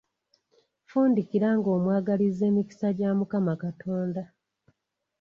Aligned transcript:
Fundikira 0.89 1.49
ng'omwagaliza 1.57 2.43
emikisa 2.51 2.87
gya 2.97 3.09
Mukama 3.17 3.53
Katonda. 3.63 4.23